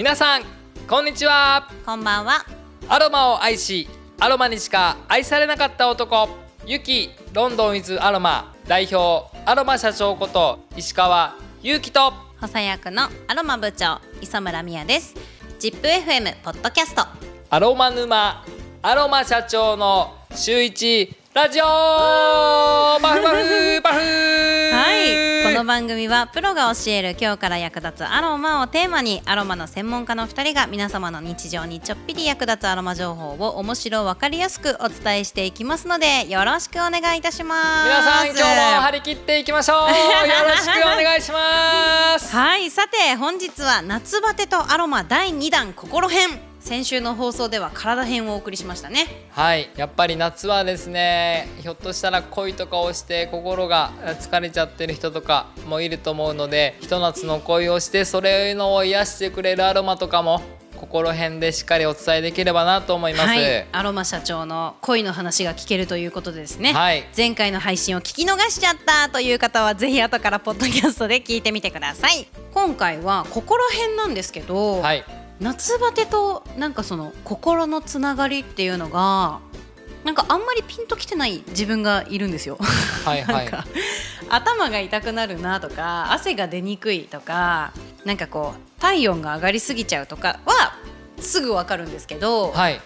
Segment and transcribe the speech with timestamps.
[0.00, 0.42] 皆さん
[0.88, 1.68] こんにちは。
[1.84, 2.46] こんばんは。
[2.88, 3.86] アロマを愛し
[4.18, 6.26] アロマにしか愛されなかった男
[6.64, 12.12] ゆきロンドンウィズアロマ代表アロマ社長こと石川祐希と。
[12.40, 15.14] 補佐役のアロマ部長磯村美也です。
[15.58, 17.02] ZIPFM ポッドキャスト。
[17.50, 18.42] アロマ沼
[18.80, 21.64] アロマ社長の週一ラジオ!
[21.64, 23.96] バフバフ バフ。
[24.00, 25.44] はい。
[25.44, 37.84] この番組はプロが教える今日から役立つアロマをテーマにアロマの専門家の2人が皆様の日常にちょっぴり役立つアロマ情報を面白わかりやすくお伝えしていきますのでよろしくお願いいたします。
[37.84, 39.76] 皆さん今日も張り切っていきましょう。
[39.86, 39.86] よ
[40.48, 42.34] ろしくお願いします。
[42.34, 42.68] はい。
[42.72, 49.06] さて本日は夏バテとアロマ第2弾心編先週の放送では体編をお送りしましたね。
[49.30, 60.42] はいやっぱり夏はですねひょっとしたら恋とかをして心が疲れちゃってる人とかもいると思うのでひと夏の恋をしてそれのを癒してくれるアロマとかも
[60.76, 72.26] 心編でしっかりお伝えできればなと思います、はい、アロマ社長の恋の話が聞けるということでですね、はい、前回の配信を聞き逃しちゃったという方はぜひ後からポッドキャストで聞いてみてください。
[72.54, 79.40] 今回は心編なんですけど、はい夏バテとなんかその心のつながりっていうのが
[80.04, 82.58] なんかあんまりピンときてない自分がいるんですよ。
[83.04, 83.50] はいはい、
[84.28, 87.72] 頭が痛くなるなとか汗が出にくいとか
[88.04, 90.74] なんかこう体温が上がりすぎちゃうとかは
[91.18, 92.80] すぐわかるんですけど、はい、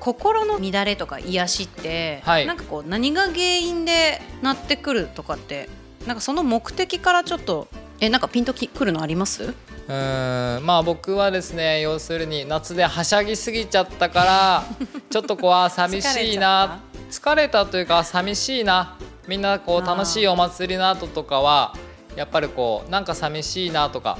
[0.00, 5.68] 心の乱れとか癒しって、はい、なんかこう何が原因でなってくるとかって
[6.06, 7.68] なんかその目的からちょっと
[8.00, 9.42] えなんかピンときくるのあります？
[9.44, 9.52] うん
[10.64, 14.64] まあ僕はですね要するに夏ではしゃぎすぎちゃったから
[15.10, 16.80] ちょっとこう寂しいな。
[17.10, 17.66] 疲れた？
[17.66, 18.96] というか寂しいな。
[19.26, 21.74] みんなこう楽しいお祭りの後とかは
[22.16, 24.16] やっぱりこうなんか寂しいなとか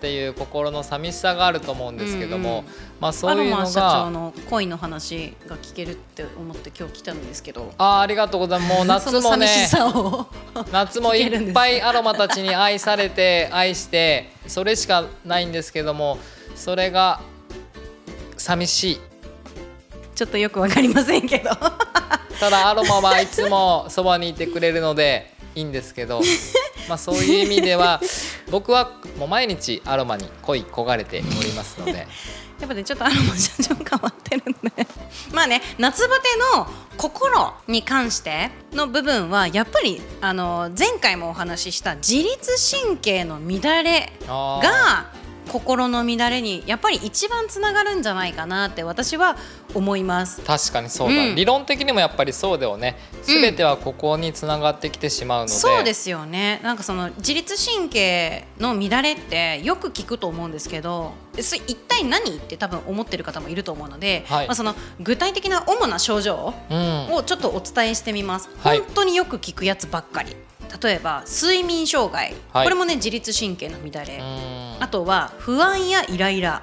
[0.00, 2.64] っていう心の寂しさがあると思うんですけども、うんうん、
[3.00, 7.70] まあそういうのが社長の恋の話が聞けるって思って今日来たんですけど。
[7.76, 8.74] あありがとうございます。
[8.74, 9.68] もう 夏もね
[10.72, 16.18] 夏もいっぱいアロマたちに愛されて愛してそれしかないんですけども
[16.56, 17.20] それが
[18.38, 19.00] 寂しい。
[20.14, 21.50] ちょっとよくわかりませんけど。
[22.40, 26.22] ただアロマはいつもそばにいてくれるのでいいんですけど。
[26.88, 28.00] まあそういう意味では
[28.50, 32.06] 僕はもう毎日アロマに恋焦がれておりますので。
[32.60, 34.86] やっぱねちょっとアロマ社長変わってるんで。
[35.32, 36.22] まあね夏バテ
[36.56, 36.66] の
[36.98, 45.06] 心に関しての部分はやっぱりあの前回もお話しした自律神経の乱れが
[45.50, 49.36] 心の乱れにやっぱり一番つながるんじゃないかなって私は
[49.74, 50.40] 思います。
[50.42, 52.96] 確かにそうだ、うん、理論的にもやっぱりそうだよね。
[53.22, 56.60] 全てはここにつながってきてしまうので、うん、そうですよね。
[56.62, 66.54] なんかその自律神経の乱れってよく聞くと思うんですけどそれ一体何って多分思ってる方もいると思うので、はい、まあ、その具体的な主な症状
[67.10, 70.36] をちょっとお伝えしてみます、うん、本当によく聞くやつばっかり、
[70.82, 74.20] 例えば睡眠障害、はい、これもね自律神経の乱れ。
[74.78, 76.62] あとは不安やイライラ。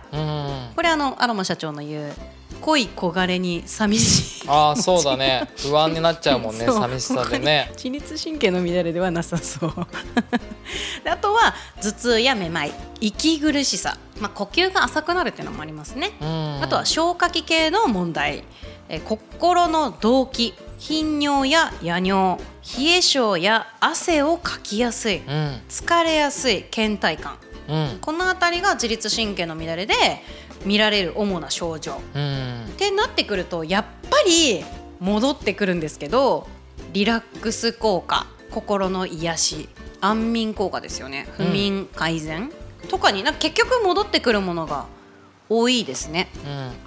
[0.76, 2.14] これあのアロマ社長の言う
[2.62, 4.48] 恋焦がれに寂しい。
[4.50, 5.48] ああそうだね。
[5.58, 7.72] 不安になっちゃうもんね寂しさでね。
[7.76, 9.74] 自律神経の乱れではなさそう。
[11.10, 12.74] あとは頭痛やめまい。
[13.00, 16.14] 息苦しさ、まあ、呼吸が浅くなるっていうのもありますね。
[16.20, 18.44] あとは消化器系の問題。
[18.90, 22.40] え心の動悸頻尿や夜尿
[22.78, 25.24] 冷え性や汗をかきやすい、うん、
[25.70, 29.94] 疲れやすい倦怠感、うん、この辺りが自律神経の乱れで
[30.66, 34.64] 見られる主な症状、うん、ってなってくるとやっぱり
[35.00, 36.48] 戻ってくるんですけど
[36.94, 39.70] リラックス効果心の癒し
[40.02, 41.28] 安眠効果ですよね。
[41.32, 42.52] 不眠改善、
[42.88, 44.86] とかにな結局戻ってくるものが
[45.50, 46.30] 多いですね、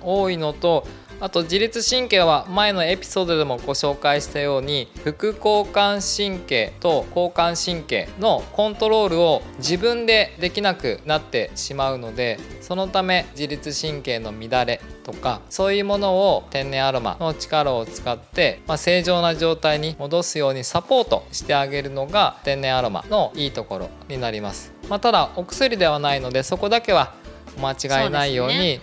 [0.00, 0.86] 多いのと
[1.20, 24.72] あと自律神経は前のエピソードでもご紹介したように副交感神経と交感神経のコントロールを自分でできなくなってしまうのでそのため自律神経の乱れとかそういうものを天然アロマの力を使って、まあ、正常な状態に戻すようにサポートしてあげるのが天然アロマのいいところになります。
[24.88, 27.14] まあ、ただお薬ではないのでそこだけは
[27.58, 28.80] 間違いないように、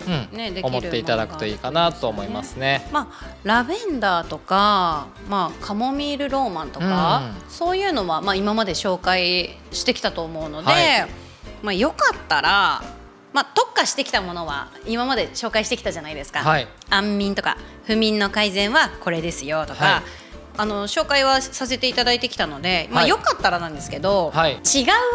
[0.64, 2.88] 思っていただくといいかなと思いますね。
[2.92, 11.08] まあ、ラベンダーとか、まあ、カモミールローマンとか、うん、そういうのは、まあ、今まで紹介してきたと思うので、はい、
[11.64, 12.81] まあ、よかったら、
[13.34, 20.27] まあ、特化してきたものは今まで紹介してきたじゃないですか、はい、安眠とか不眠の改善はこれですよとか、はい
[20.57, 23.09] あの紹介はさせていただいてきたので、まあ、はい。
[23.09, 24.54] よかったらなんですけど、はい。
[24.54, 24.59] 違う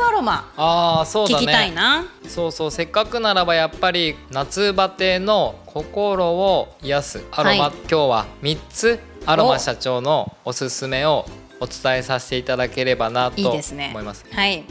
[0.08, 7.72] アロマああそう聞きたいな、そうそうせっかくならばやっぱり夏バテの心を癒すアロマ、はい。
[7.80, 11.26] 今日は3つアロマ社長のおすすめを
[11.60, 13.88] お伝えさせていただければなといいですね。
[13.90, 14.24] 思います。
[14.30, 14.64] はい。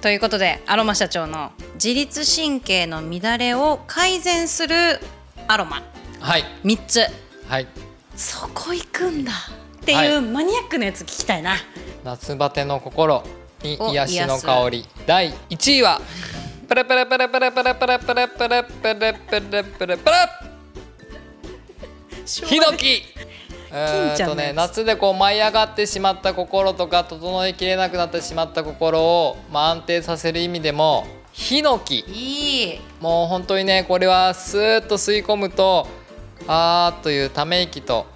[0.00, 5.00] ということでアロマ社長の自律神経の乱れを改善する
[5.48, 5.82] アロマ。
[6.20, 6.44] はい。
[6.64, 7.00] 3つ。
[7.48, 7.66] はい。
[8.14, 9.32] そこ行くんだ
[9.86, 11.54] ってはいいうマニアックなやつ聞きたいな、
[12.02, 13.22] 夏バテの心
[13.62, 14.84] にお癒しの香り。
[15.06, 16.00] 第1位は
[16.68, 20.42] プラプラプラプラプラプラプラプラプラプラプラプラ
[22.24, 23.04] ヒノキ。
[23.70, 32.00] えー金ちゃんとね夏でこう舞い上がってしまった心とか整いきれなくなってしまった心を、まあ、安定させる意味でもヒノキ。
[32.08, 32.80] いい。
[33.00, 35.86] もう本当にねこれはスーッと吸い込むと
[36.48, 38.06] あーっというため息と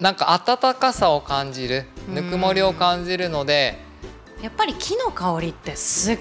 [0.00, 3.78] なんか温かさを感じるぬくもりを感じるので
[4.42, 6.18] やっぱり木の香りってすっ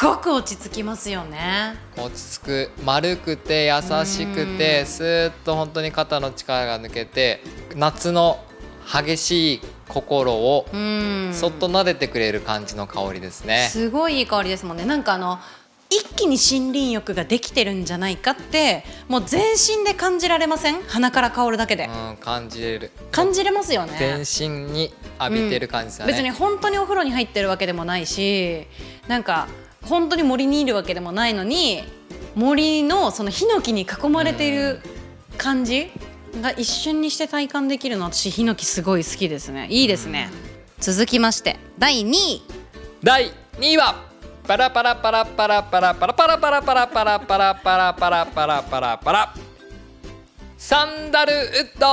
[0.00, 1.74] ごく落ち着きますよね。
[1.96, 7.42] 落ち着く丸くて優しくてスーッと本当に肩の力が抜けて
[7.74, 8.38] 夏の
[8.86, 11.30] 激しい心をうん。
[11.34, 13.68] そっと撫でてくれる感じの香りですね。
[13.72, 14.84] すごいいい香りですもんね。
[14.84, 15.40] なんかあの
[15.88, 20.82] 一気に森林浴ができてるんじゃないかってもう全身で感じられません？
[20.82, 22.90] 鼻から香るだけで、うん、感じれる。
[23.10, 23.96] 感じれますよね。
[23.98, 28.66] 全身に浴びてる感じですよね、別に本当にお風呂に入ってるわけでもないし
[29.08, 29.48] なんか
[29.82, 31.84] 本当に森にいるわけでもないのに
[32.34, 34.80] 森のそのヒノキに囲まれている
[35.38, 35.90] 感じ
[36.42, 39.68] が一瞬にして体感できるの私ヒノキすごい好きですね。
[39.70, 40.30] いいですね。
[40.80, 42.42] 続きまして第2位。
[43.02, 44.05] 第2位は
[44.46, 49.34] パラパラパラパラパラパラパラパラパラパラパラパラパラパラパラパラ
[50.56, 51.86] サンダルウッド。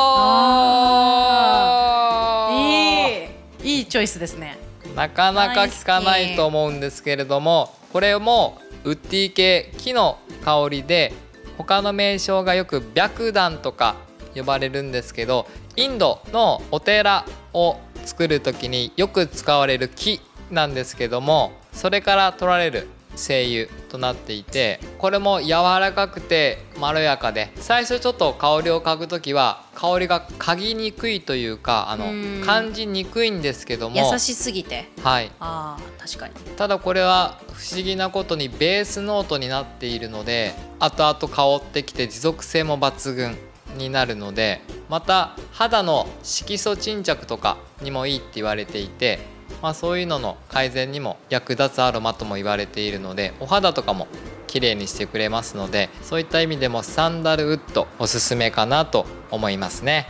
[3.63, 4.59] いいいいチョイスですね。
[4.95, 11.11] なかなか聞かないと思うんですけれどもこれもウッディ系木の香りで
[11.57, 13.95] 他の名称がよく白檀とか
[14.35, 20.21] 呼ばれるんですけどインドのお寺を作る時によく使われる木
[20.51, 25.49] なんですけどもそれから取られる精油となっていてこれも柔
[25.79, 32.43] らかくてまろやかで最初ちょっと香りを嗅ぐ時は香りが嗅ぎにくいというかあのうん。
[32.43, 34.89] 感じにくいんですけども優しすぎて。
[35.01, 36.33] はい、あー確かに。
[36.57, 43.37] ただこれは不思議なことにベースノートになっているので後々香ってきて持続性も抜群
[43.77, 49.19] になるのでまた肌の色素沈着とかにもいいって言われていて、
[49.63, 54.07] まあ、そういうのの改善にも役立つアロマとも言われているのでお肌とかも
[54.45, 60.07] 綺麗にしてくれますのでそういった意味でもサンダルウッドおすすめかなと思いますね。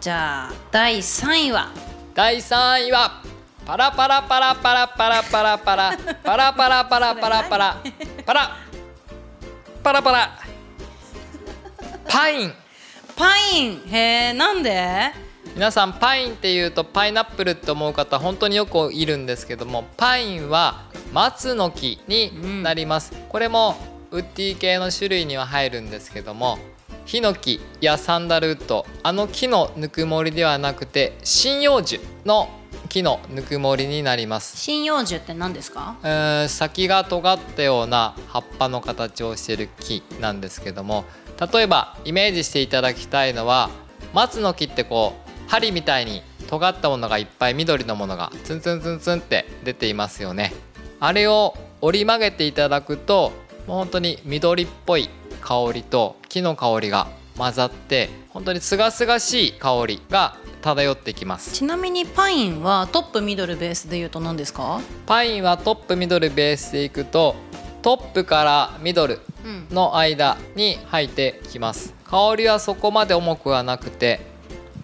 [0.00, 1.72] じゃあ第3位は？
[2.14, 3.22] 第3位は
[3.66, 7.82] パラパラパラパラパラパラパラパラパラパラパラパラパラ
[8.24, 8.56] パラ。
[9.82, 10.02] パラ
[12.08, 12.54] パイン。
[13.16, 13.82] パイン。
[13.90, 15.31] へえなんで？
[15.54, 23.76] 皆さんパインっていうとパイナップルって思う方本当によくいるんですけどもパインは松の木になります、これも
[24.10, 26.58] ウッディ系の種類には入るんですけども
[27.04, 32.48] ヒノキやサンダルウッドあの木のぬくもりではなくて針葉樹の
[32.88, 34.56] 木のぬくもりになります。
[34.64, 35.96] 針葉樹って何ですか？
[36.02, 41.04] えー先が尖ったような葉っぱの形をしている木なんですけども
[41.52, 43.70] 例えばイメージしていただきたいのは
[44.14, 45.21] 松の木ってこう
[45.52, 50.50] 針みたいに尖ったものがいっぱい緑のものがツンツンツンツンって出ていますよね。
[50.98, 53.32] あれを折り曲げていただくと
[53.66, 55.10] もう本当に緑っぽい
[55.42, 57.06] 香りと木の香りが
[57.36, 61.52] 混ざって本当に清々しい香りが漂ってきます。
[61.52, 64.80] ちなみにパインはトップミドルベースで言うと何ですか？
[65.04, 67.36] パインはトップミドルベースでいくと
[67.82, 69.66] トップからミドルうん。
[69.70, 71.92] の間に入ってきます。
[72.06, 74.31] 香りはそこまで重くはなくて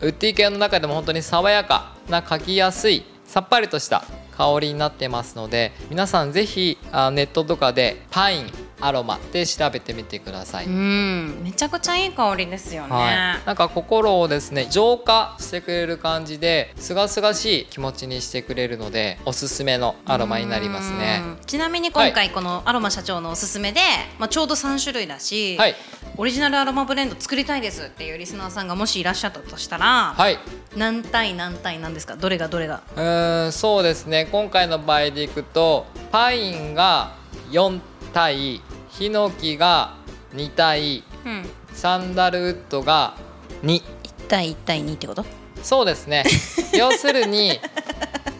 [0.00, 4.04] ウッディ系の中でも本当に爽やかな書きやすいさっぱりとした
[4.36, 6.78] 香りになってますので皆さん是非
[7.12, 8.46] ネットとかでパイン
[8.80, 11.40] アロマで調べてみてください、うん。
[11.42, 21.20] めちゃくちゃいい香りですよね、はい、なんか心をですね浄化してくれる感じで清々しい気持ちにしてくれるのでおすすめのアロマになりますね。
[21.24, 21.38] うん。
[21.46, 23.80] ちなみに今回このアロマ社長のおすすめで、
[24.18, 25.74] まあ、ちょうど3種類だし、はい。
[26.16, 30.38] オリジナルアロマブレンド作りたいですっていうリスナーさんがもしいらっしゃったとしたら、はい。
[30.76, 32.16] 何対何対なんですか？
[32.16, 32.82] どれがどれが？
[32.96, 34.28] うーんそうですね。
[34.30, 37.14] 今回の場合でいくとパインが
[37.50, 37.80] 4
[38.12, 38.60] 対
[38.90, 39.94] ヒノキが
[40.34, 41.48] 2対うん。
[41.72, 43.14] サンダルウッドが
[43.62, 43.82] 2 1
[44.28, 45.24] 対1対2ってこと？
[45.62, 46.24] そうですね。
[46.74, 47.58] 要するに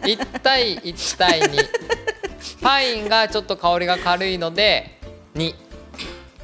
[0.03, 1.67] 1対1対2
[2.61, 4.99] パインがちょっと香りが軽いので
[5.35, 5.53] 2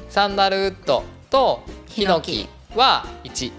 [0.08, 3.52] サンダルウッドとヒノキは1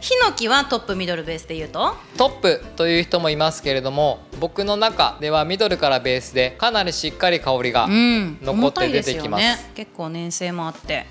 [0.00, 1.94] ヒノキはトップミドルベースで言うと？
[2.18, 11.06] トップという人もいますけれども僕の中ではミドルからベースでかなりしっかり香りがうん残って出てきます,、重たいですよね、結構粘性もあって。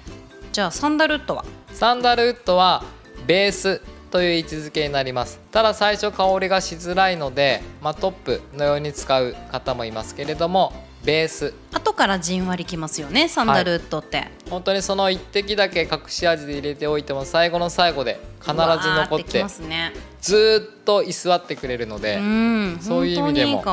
[0.51, 1.43] じゃあサンダルウッドは？
[1.73, 2.83] サンダルウッドは
[3.27, 5.39] ベースという位置づけになります。
[5.51, 10.71] ただ最初香りがしづらいので、まあ、トップのように使う方もいますけれども
[11.03, 11.53] ベース。
[11.73, 19.91] 後からじんわりきますよねサンダルウッドって、本当にその一滴だけ隠し味で入れておいても最後の最後で必ず残っうわーきてますね
[20.25, 22.77] ずーっと居座ってくれるのでうん。
[22.81, 23.63] そういう意味でも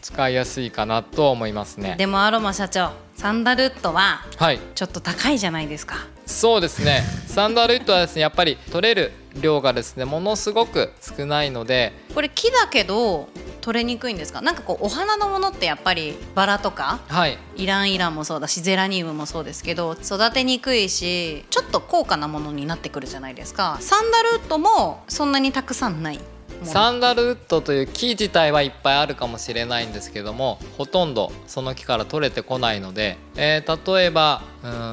[0.00, 1.90] 使いやすいかなと思いますね。
[1.92, 4.60] りでもアロマ社長サンダルウッドははい。
[4.76, 6.06] ちょっと高いじゃないですか。
[6.24, 7.02] そうですね。
[7.26, 9.10] サンダルウッドはですねやっぱり取れる
[9.40, 11.92] 量がですねものすごく少ないので。
[12.14, 13.28] これ木だけど
[13.60, 14.40] 取れにくいんですか？
[14.40, 17.36] なんかこうお花のものってやっぱりバラとかはい。
[17.56, 23.78] イランイランもそうだしゼラニウムもそうですけど育てにくいしちょっと高価なものになってくるじゃないですか。
[23.80, 26.20] サンダルウッドもそんなにたくさんない
[26.64, 34.42] サンダルウッドという木自体はいっぱいあるかもしれないんですけどもほとんどその木から取れてこないので、えー例えば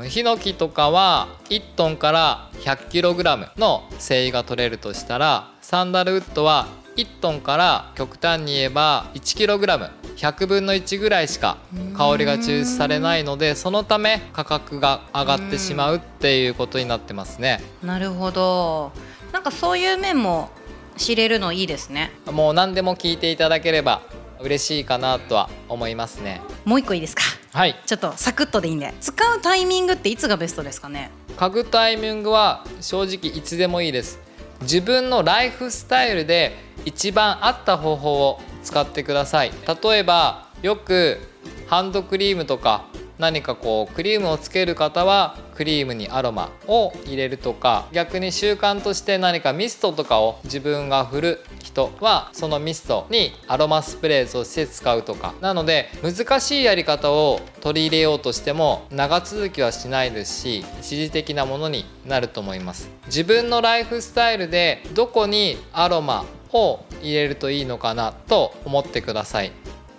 [0.01, 11.57] うんヒノキとかは1トンから 100kg の繊維が取れるとしたらサンダルウッドは1トンから極端に言えば 1kg100 分の1ぐらいしか
[11.97, 17.61] 香りが抽出されないのでそのため価格が上がってしまうっていうことになってますね。
[17.83, 18.91] なるほど
[19.33, 20.49] なんかそういう面も
[20.97, 22.11] 知れるのいいですね。
[22.31, 24.01] もう何でも聞いていただければ
[24.39, 26.41] 嬉しいかなとは思いますね。
[26.65, 27.21] もう一個いいですか？
[27.53, 27.75] はい。
[27.85, 28.93] ちょっとサクッとでいいんで。
[29.01, 31.11] 使うタイミングっていつがベストですかね？
[31.37, 34.19] 嗅ぐタイミングは正直いつでもいいです。
[34.61, 36.53] 自分のライフスタイルで
[36.85, 39.51] 一番合った方法を使ってください。
[39.83, 41.19] 例えばよく
[41.67, 42.85] ハンドクリームとか
[43.17, 55.33] 何かこうクリームをつける方はクリームにアロマを入れるとか逆に習慣として何かミストとかを自分が振る人はそのミストにアロマスプレーとして使うとか。
[55.41, 62.89] なので難しいやり方を取り入れようとしても長続きはしないですし一時的なものになると思います。
[63.07, 69.51] 自分のライフスタイルでどこにアロマを入れるといいのかなと思ってください。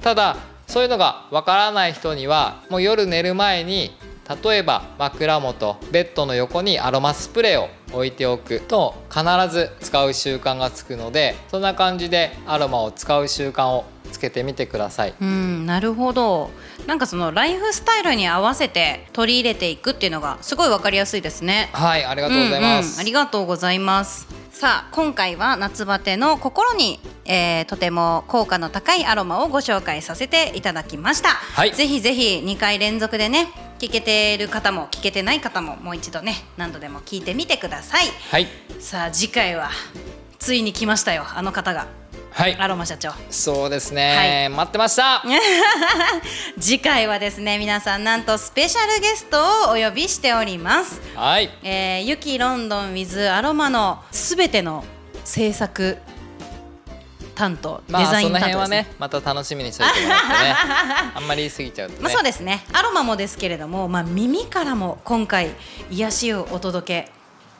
[0.02, 0.36] ただ
[0.66, 3.96] そういうのがわからない人にはもう夜寝る前に
[4.42, 15.14] 例えば枕元ベッドの横にアロマスプレーを置いておくと必ず使う習慣がつくのでそんな感じでアロマを使う習慣をつけてみてください。
[15.20, 16.50] うんなるほど。
[16.86, 21.70] なんかそのライフスタイルに合わせて取り入れていくっていうのがすごいわかりやすいですね。
[21.72, 24.26] はいありがとうございます、んんありがとうございます。
[24.52, 31.72] さあ今回は夏バテの心に、えーとても効果の高いアロマをご紹介させていただきました、はい。
[31.72, 38.06] ぜひぜひ2回連続でね聞けてる方も聞けてない方ももう一度ね何度でも聞いてみてください。
[38.30, 38.46] はい。
[38.80, 39.70] さあ次回は
[40.38, 41.86] ついに来ましたよあの方が。
[42.30, 42.56] はい。
[42.56, 43.12] アロマ社長。
[43.30, 45.22] そうですね、待ってました。
[46.60, 51.00] 次回はですね皆さんなんとスペシャルゲストをお呼びしております。
[51.14, 51.50] はい。
[51.62, 54.84] えー、ユキロンドン with アロマのすべての
[55.24, 55.96] 制作
[57.36, 58.82] 担当、まあデザイン担当ですね。
[58.82, 60.56] ねまた楽しみにしておいてもらってね。
[61.14, 62.64] あんまり言い過ぎちゃうとね、まあ、そうですね。
[62.72, 65.50] アロマもですけれども、まあ、耳からも今回
[65.90, 67.12] 癒しをお届け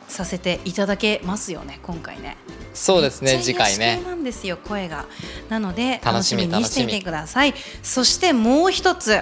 [0.07, 2.37] させていただけますよね今回ね。
[2.73, 4.01] そうですね次回ね。
[4.03, 5.05] なんですよ声が。
[5.49, 7.53] なので楽しみにしていてください。
[7.83, 9.21] そしてもう一つ、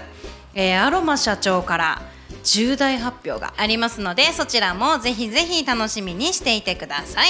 [0.54, 2.02] えーアロマ社長から
[2.46, 7.30] 重大発表がありますのでそちらもぜひぜひ楽しみにしていてください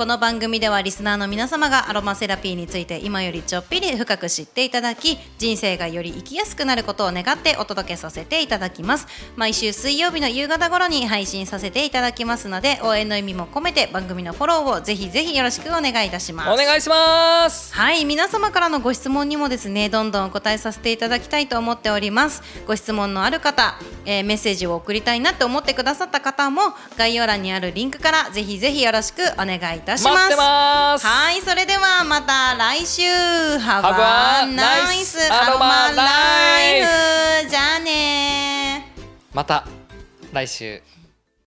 [0.00, 9.06] この番組ではリスナーの皆様がアロマセラピーについて今よりちょっぴり深く知っていただき人生がより生きやすくなることを願ってお届けさせていただきます。
[9.36, 16.50] 毎週水曜日の夕方頃に配信させていただきますので応援の意味も込めて番組のフォローをぜひぜひよろしくお願いいたします。
[16.50, 17.74] お願いします。
[17.74, 22.42] はい皆様からのご質問にもですねどんどんお答えさせていただきたいと思っております。
[22.66, 26.62] ご質問のある方、えーメッセージを送りたいなって思ってくださった方も
[26.96, 31.06] 概要欄にあるリンクからぜひぜひよろしくお願いいたしますたします,ます。
[31.06, 33.02] はいそれではまた来週。
[33.02, 38.92] Have a nice aroma life じゃあね
[39.32, 39.64] また
[40.32, 40.82] 来週。